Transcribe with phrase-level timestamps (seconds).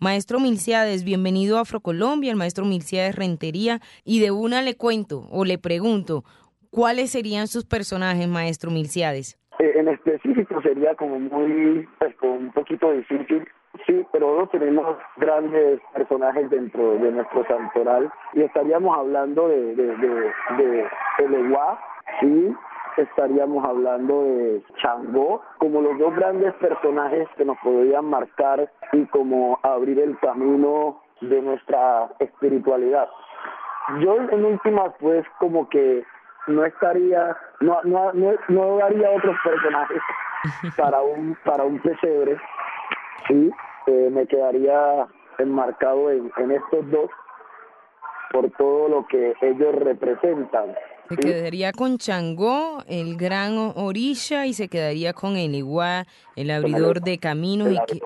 [0.00, 5.44] Maestro Milciades, bienvenido a Afrocolombia, el maestro Milciades Rentería, y de una le cuento o
[5.44, 6.22] le pregunto,
[6.70, 9.36] ¿cuáles serían sus personajes, maestro Milciades?
[9.58, 13.44] Eh, en específico sería como muy, pues, un poquito difícil
[13.86, 19.96] Sí, pero todos tenemos grandes personajes dentro de nuestro santoral y estaríamos hablando de, de,
[19.96, 20.86] de,
[21.28, 21.56] de
[22.20, 22.54] sí,
[23.02, 29.58] estaríamos hablando de Changó, como los dos grandes personajes que nos podrían marcar y como
[29.62, 33.08] abrir el camino de nuestra espiritualidad.
[34.00, 36.04] Yo en últimas pues como que
[36.46, 40.00] no estaría, no, no, no, no daría otros personajes
[40.76, 42.38] para un, para un pesebre,
[43.26, 43.50] sí,
[43.86, 45.06] eh, me quedaría
[45.38, 47.10] enmarcado en, en estos dos
[48.30, 50.74] por todo lo que ellos representan.
[51.08, 56.04] Se quedaría con Changó, el gran Orisha, y se quedaría con el Iguá,
[56.36, 57.72] el abridor de caminos.
[57.72, 58.00] Y que,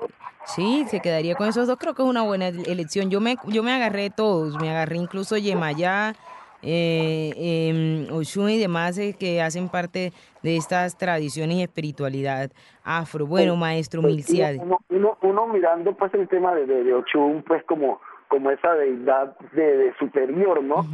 [0.45, 1.77] sí, se quedaría con esos dos.
[1.77, 3.09] Creo que es una buena elección.
[3.09, 6.15] Yo me, yo me agarré todos, me agarré incluso Yemayá,
[6.61, 12.51] eh, eh, Oshun y demás eh, que hacen parte de estas tradiciones y espiritualidad
[12.85, 13.27] afro.
[13.27, 14.61] Bueno, maestro pues, Milciades.
[14.89, 19.93] Uno, uno, mirando pues el tema de, de, Oshun, pues como, como esa deidad de,
[19.99, 20.87] superior, ¿no?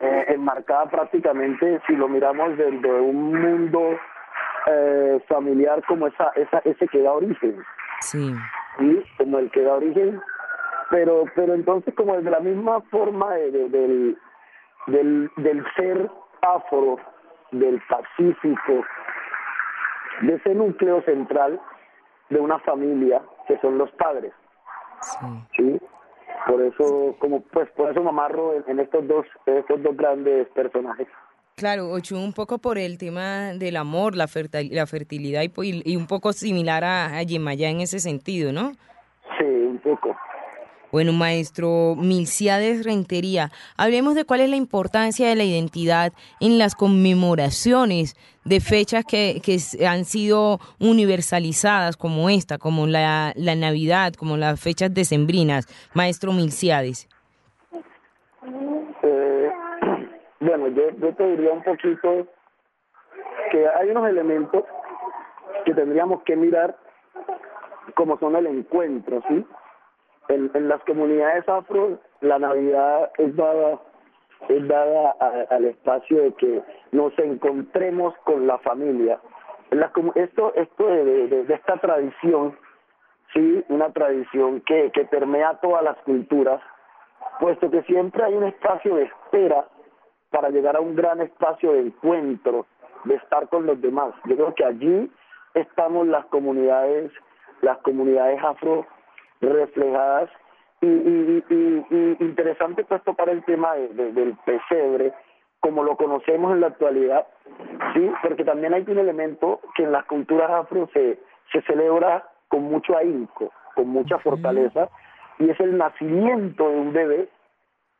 [0.00, 3.98] Eh, enmarcada prácticamente, si lo miramos dentro de un mundo
[4.66, 7.56] eh, familiar como esa, esa, ese que da origen.
[8.00, 8.34] Sí.
[8.78, 9.04] ¿sí?
[9.16, 10.20] Como el que da origen.
[10.90, 14.18] Pero, pero entonces como de la misma forma de, del,
[14.86, 16.98] del, del ser afro,
[17.50, 18.84] del pacífico,
[20.22, 21.60] de ese núcleo central
[22.30, 24.32] de una familia que son los padres.
[25.00, 25.26] Sí.
[25.56, 25.80] ¿sí?
[26.46, 31.08] Por eso como pues por eso mamarro en, estos dos estos dos grandes personajes
[31.56, 34.28] Claro, Ochu, un poco por el tema del amor, la,
[34.70, 38.74] la fertilidad y, y, un poco similar a, a Yemayá en ese sentido, ¿no?
[39.36, 40.16] Sí, un poco.
[40.90, 46.74] Bueno, maestro Milciades Rentería, hablemos de cuál es la importancia de la identidad en las
[46.74, 54.38] conmemoraciones de fechas que, que han sido universalizadas como esta, como la, la Navidad, como
[54.38, 55.66] las fechas decembrinas.
[55.94, 57.06] Maestro Milciades.
[59.02, 59.50] Eh,
[60.40, 62.26] bueno, yo, yo te diría un poquito
[63.50, 64.64] que hay unos elementos
[65.66, 66.78] que tendríamos que mirar
[67.94, 69.44] como son el encuentro, ¿sí?
[70.28, 73.78] En, las comunidades afro la Navidad es dada
[74.48, 75.16] es dada
[75.50, 76.62] al espacio de que
[76.92, 79.18] nos encontremos con la familia.
[79.70, 82.56] La, esto esto de, de, esta tradición,
[83.34, 86.62] sí, una tradición que, que permea todas las culturas,
[87.40, 89.66] puesto que siempre hay un espacio de espera
[90.30, 92.66] para llegar a un gran espacio de encuentro,
[93.04, 94.14] de estar con los demás.
[94.24, 95.10] Yo creo que allí
[95.54, 97.10] estamos las comunidades,
[97.60, 98.86] las comunidades afro
[99.40, 100.30] reflejadas.
[100.80, 105.12] Y, y, y, interesante pues tocar el tema del pesebre
[105.60, 107.26] como lo conocemos en la actualidad,
[107.94, 111.18] sí, porque también hay un elemento que en las culturas afro se,
[111.52, 114.88] se celebra con mucho ahínco, con mucha fortaleza,
[115.38, 117.28] y es el nacimiento de un bebé,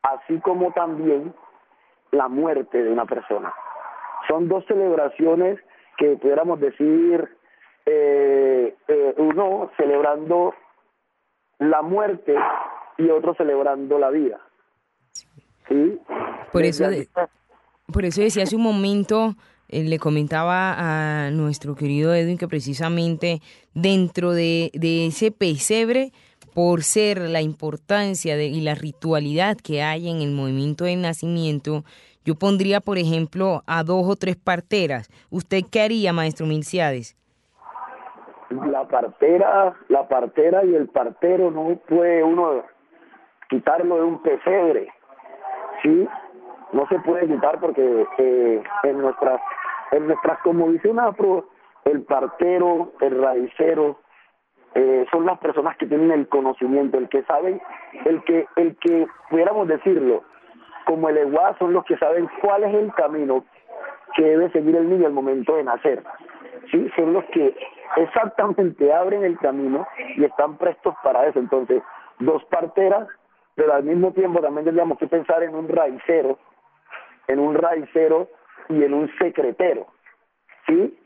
[0.03, 1.33] así como también
[2.11, 3.53] la muerte de una persona.
[4.27, 5.59] Son dos celebraciones
[5.97, 7.29] que pudiéramos decir,
[7.85, 10.53] eh, eh, uno celebrando
[11.59, 12.33] la muerte
[12.97, 14.39] y otro celebrando la vida.
[15.67, 15.99] ¿Sí?
[16.51, 16.85] Por eso,
[17.91, 19.35] por eso decía hace un momento,
[19.67, 23.41] eh, le comentaba a nuestro querido Edwin que precisamente
[23.73, 26.11] dentro de, de ese pesebre,
[26.55, 31.83] por ser la importancia de, y la ritualidad que hay en el movimiento de nacimiento,
[32.25, 35.09] yo pondría, por ejemplo, a dos o tres parteras.
[35.29, 37.15] ¿Usted qué haría, maestro Milciades?
[38.49, 42.63] La partera, la partera y el partero no puede uno
[43.49, 44.91] quitarlo de un pesebre,
[45.83, 46.07] ¿sí?
[46.71, 49.41] No se puede quitar porque eh, en nuestras,
[49.91, 51.47] en nuestras, como dice una afro,
[51.85, 53.99] el partero, el raicero,
[54.75, 57.59] eh, son las personas que tienen el conocimiento, el que saben,
[58.05, 60.23] el que, el que pudiéramos decirlo,
[60.85, 63.43] como el eguá son los que saben cuál es el camino
[64.15, 66.03] que debe seguir el niño al momento de nacer,
[66.71, 67.55] sí, son los que
[67.97, 71.39] exactamente abren el camino y están prestos para eso.
[71.39, 71.81] Entonces,
[72.19, 73.07] dos parteras,
[73.55, 76.37] pero al mismo tiempo también tendríamos que pensar en un raicero,
[77.27, 78.27] en un raicero
[78.69, 79.87] y en un secretero,
[80.67, 80.97] ¿sí?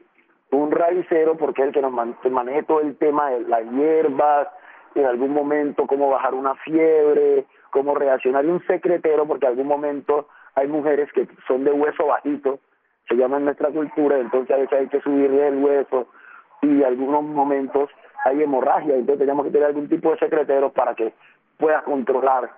[0.51, 4.47] Un raicero porque es el que nos maneje todo el tema de las hierbas,
[4.95, 9.67] en algún momento cómo bajar una fiebre, cómo reaccionar, y un secretero porque en algún
[9.67, 12.59] momento hay mujeres que son de hueso bajito,
[13.07, 16.07] se llama en nuestra cultura, entonces a veces hay que subirle el hueso,
[16.63, 17.89] y algunos momentos
[18.25, 21.13] hay hemorragia, entonces teníamos que tener algún tipo de secretero para que
[21.57, 22.51] pueda controlar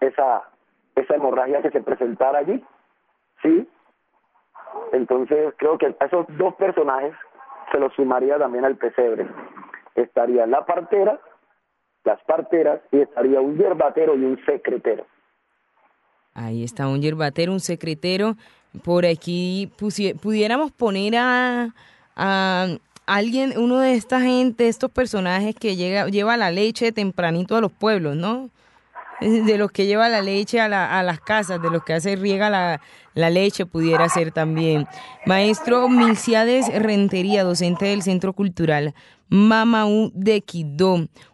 [0.00, 0.42] esa,
[0.96, 2.62] esa hemorragia que se presentara allí,
[3.40, 3.68] ¿sí?
[4.92, 7.14] Entonces creo que a esos dos personajes
[7.70, 9.28] se los sumaría también al pesebre.
[9.94, 11.20] Estaría la partera,
[12.04, 15.06] las parteras, y estaría un yerbatero y un secretero.
[16.34, 18.34] Ahí está un yerbatero, un secretero.
[18.84, 19.70] Por aquí
[20.20, 21.68] pudiéramos poner a
[23.06, 27.72] alguien, uno de esta gente, estos personajes que llega, lleva la leche tempranito a los
[27.72, 28.50] pueblos, ¿no?
[29.20, 32.16] De los que lleva la leche a, la, a las casas, de los que hace
[32.16, 32.80] riega la,
[33.14, 34.86] la leche, pudiera ser también.
[35.26, 38.94] Maestro Milciades Rentería, docente del Centro Cultural
[39.32, 40.44] Mamaú de.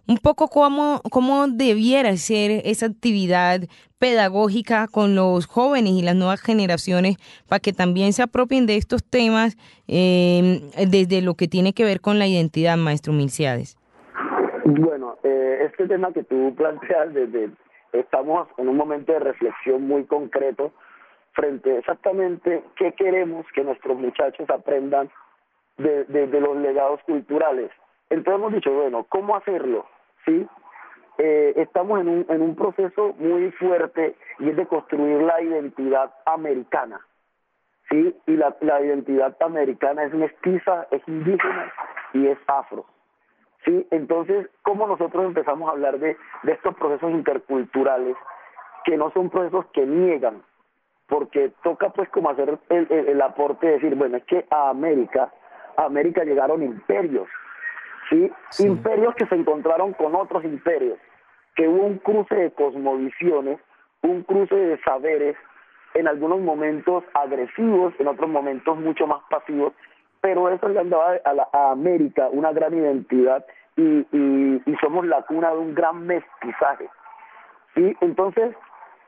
[0.06, 3.62] Un poco cómo, cómo debiera ser esa actividad
[3.98, 7.16] pedagógica con los jóvenes y las nuevas generaciones
[7.48, 9.56] para que también se apropien de estos temas
[9.88, 13.76] eh, desde lo que tiene que ver con la identidad, maestro Milciades.
[14.64, 17.50] Bueno, eh, este tema que tú planteas, desde,
[17.92, 20.72] estamos en un momento de reflexión muy concreto
[21.32, 25.10] frente a exactamente qué queremos que nuestros muchachos aprendan
[25.78, 27.72] de, de los legados culturales.
[28.10, 29.86] Entonces hemos dicho, bueno, ¿cómo hacerlo?
[30.24, 30.46] ¿Sí?
[31.18, 36.14] Eh, estamos en un, en un proceso muy fuerte y es de construir la identidad
[36.26, 37.00] americana.
[37.90, 38.14] ¿sí?
[38.26, 41.72] Y la, la identidad americana es mestiza, es indígena
[42.12, 42.84] y es afro.
[43.64, 43.86] ¿sí?
[43.90, 48.16] Entonces, ¿cómo nosotros empezamos a hablar de, de estos procesos interculturales
[48.84, 50.42] que no son procesos que niegan?
[51.08, 55.32] Porque toca pues como hacer el, el, aporte de decir, bueno, es que a América,
[55.76, 57.28] a América llegaron imperios,
[58.10, 58.32] ¿sí?
[58.58, 60.98] Imperios que se encontraron con otros imperios
[61.58, 63.58] que hubo un cruce de cosmovisiones,
[64.02, 65.36] un cruce de saberes,
[65.94, 69.72] en algunos momentos agresivos, en otros momentos mucho más pasivos,
[70.20, 73.44] pero eso le han dado a, la, América una gran identidad
[73.76, 76.88] y, y, somos la cuna de un gran mestizaje.
[77.74, 77.96] ¿sí?
[78.02, 78.54] Entonces,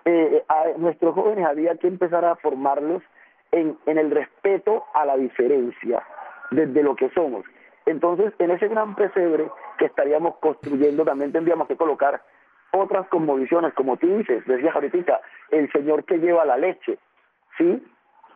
[0.05, 3.03] eh, a nuestros jóvenes había que empezar a formarlos
[3.53, 6.03] en, en el respeto a la diferencia,
[6.50, 7.44] desde lo que somos.
[7.87, 12.23] Entonces, en ese gran pesebre que estaríamos construyendo, también tendríamos que colocar
[12.73, 16.99] otras conmovisiones, como tú dices, decías ahorita, el Señor que lleva la leche,
[17.59, 17.85] ¿sí?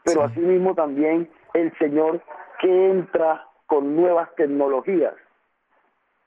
[0.04, 2.20] Pero asimismo también el Señor
[2.60, 5.14] que entra con nuevas tecnologías,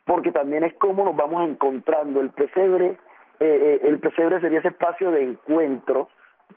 [0.05, 2.21] porque también es como nos vamos encontrando.
[2.21, 2.97] El pesebre, eh,
[3.39, 6.09] eh, el pesebre sería ese espacio de encuentro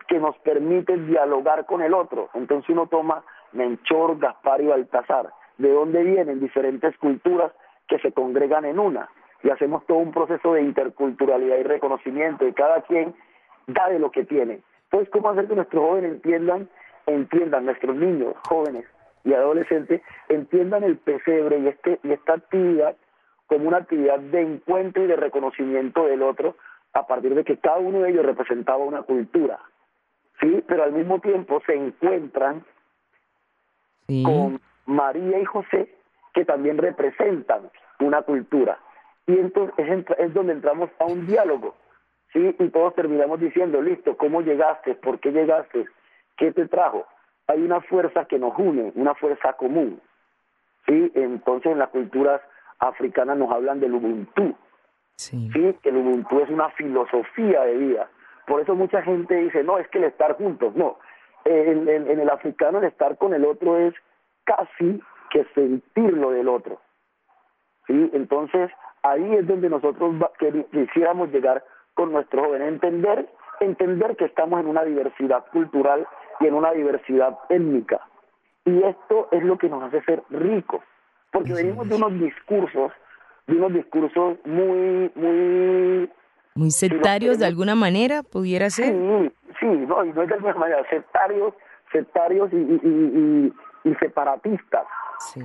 [0.06, 2.30] que nos permite dialogar con el otro.
[2.34, 3.22] Entonces uno toma
[3.52, 5.30] Menchor, Gaspar y Baltasar,
[5.60, 7.52] de dónde vienen diferentes culturas
[7.86, 9.10] que se congregan en una
[9.42, 13.14] y hacemos todo un proceso de interculturalidad y reconocimiento y cada quien
[13.66, 14.60] da de lo que tiene.
[14.84, 16.68] Entonces, ¿cómo hacer que nuestros jóvenes entiendan,
[17.06, 18.86] entiendan, nuestros niños, jóvenes
[19.24, 22.96] y adolescentes, entiendan el pesebre y, este, y esta actividad
[23.46, 26.56] como una actividad de encuentro y de reconocimiento del otro
[26.94, 29.60] a partir de que cada uno de ellos representaba una cultura,
[30.40, 30.64] ¿sí?
[30.66, 32.64] Pero al mismo tiempo se encuentran
[34.24, 35.94] con María y José
[36.34, 37.70] que también representan
[38.00, 38.78] una cultura
[39.30, 41.76] y entonces es, donde entramos a un diálogo,
[42.32, 42.56] ¿sí?
[42.58, 44.94] Y todos terminamos diciendo, listo, ¿cómo llegaste?
[44.96, 45.86] ¿Por qué llegaste?
[46.36, 47.06] ¿Qué te trajo?
[47.46, 50.00] Hay una fuerza que nos une, una fuerza común,
[50.86, 51.12] ¿sí?
[51.14, 52.40] Entonces en las culturas
[52.80, 54.56] africanas nos hablan del Ubuntu,
[55.52, 55.76] ¿sí?
[55.84, 58.08] El Ubuntu es una filosofía de vida.
[58.48, 60.98] Por eso mucha gente dice, no, es que el estar juntos, no.
[61.44, 63.94] En, en el africano el estar con el otro es
[64.50, 66.80] casi que sentirlo del otro.
[67.86, 68.10] ¿sí?
[68.12, 68.70] Entonces,
[69.02, 70.14] ahí es donde nosotros
[70.72, 71.64] quisiéramos llegar
[71.94, 73.28] con nuestros jóvenes, entender,
[73.60, 76.06] entender que estamos en una diversidad cultural
[76.40, 78.00] y en una diversidad étnica.
[78.64, 80.82] Y esto es lo que nos hace ser ricos,
[81.32, 82.92] porque venimos de unos discursos,
[83.46, 86.10] de unos discursos muy, muy...
[86.54, 88.86] Muy sectarios de alguna manera, pudiera ser.
[88.86, 91.54] Sí, sí, no, y no es de alguna manera, sectarios,
[91.92, 93.52] sectarios y, y, y
[94.00, 94.86] separatistas.
[95.18, 95.42] Sí.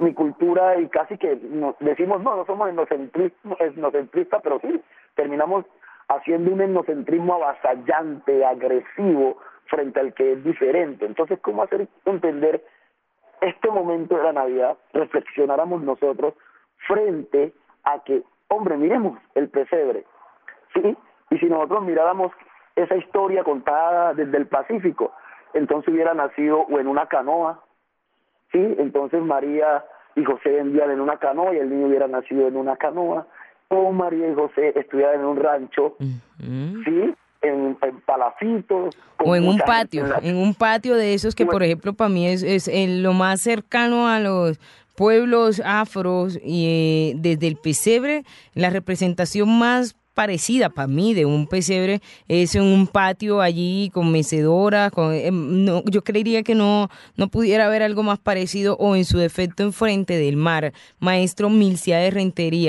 [0.00, 4.80] mi cultura y casi que nos decimos, no, no somos etnocentristas, pero sí,
[5.14, 5.66] terminamos
[6.08, 11.06] haciendo un etnocentrismo avasallante, agresivo, frente al que es diferente.
[11.06, 12.64] Entonces, ¿cómo hacer entender
[13.40, 14.76] este momento de la Navidad?
[14.92, 16.34] Reflexionáramos nosotros
[16.88, 17.52] frente
[17.84, 20.04] a que, hombre, miremos el pesebre,
[20.74, 20.96] ¿sí?
[21.30, 22.32] Y si nosotros miráramos
[22.74, 25.12] esa historia contada desde el Pacífico,
[25.54, 27.62] entonces hubiera nacido o en una canoa,
[28.52, 28.58] ¿sí?
[28.78, 29.84] Entonces María
[30.16, 33.26] y José vendían en una canoa y el niño hubiera nacido en una canoa,
[33.68, 37.14] o María y José estuvieran en un rancho, ¿sí?
[37.42, 38.96] En, palacitos.
[39.18, 42.42] O en un patio, en, un patio de esos que, por ejemplo, para mí es,
[42.42, 44.58] es lo más cercano a los
[45.00, 51.46] pueblos afros y eh, desde el pesebre, la representación más parecida para mí de un
[51.46, 56.88] pesebre es en un patio allí con mecedoras, con, em, no, yo creería que no,
[57.16, 60.72] no pudiera haber algo más parecido o en su defecto enfrente del mar.
[60.98, 62.68] Maestro Milcia de Rentería,